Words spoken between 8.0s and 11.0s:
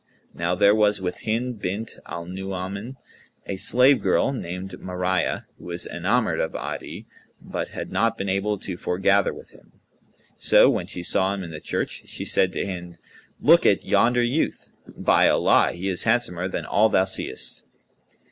been able to foregather with him. So, when